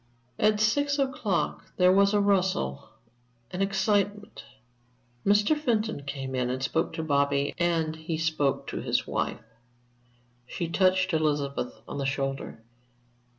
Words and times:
At 0.39 0.59
six 0.59 0.97
o'clock 0.97 1.73
there 1.77 1.91
was 1.91 2.11
a 2.15 2.19
rustle, 2.19 2.89
an 3.51 3.61
excitement. 3.61 4.43
Mr. 5.23 5.55
Fenton 5.55 6.05
came 6.05 6.33
in 6.33 6.49
and 6.49 6.63
spoke 6.63 6.93
to 6.93 7.03
Bobby, 7.03 7.53
and 7.59 7.95
he 7.95 8.17
spoke 8.17 8.65
to 8.69 8.81
his 8.81 9.05
wife. 9.05 9.43
She 10.47 10.67
touched 10.67 11.13
Elizabeth 11.13 11.79
on 11.87 11.99
the 11.99 12.05
shoulder. 12.07 12.63